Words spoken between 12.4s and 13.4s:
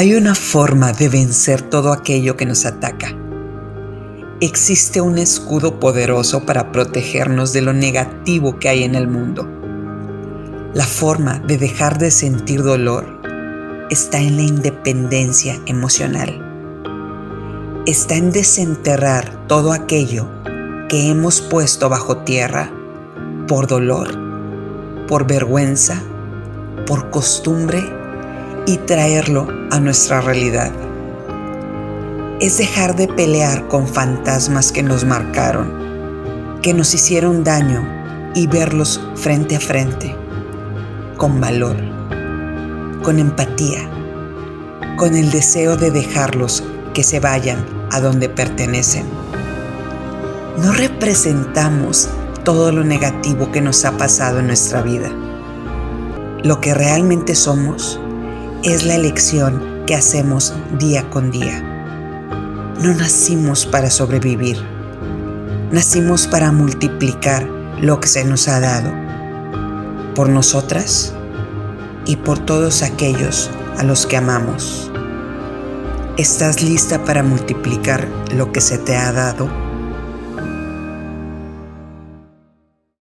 dolor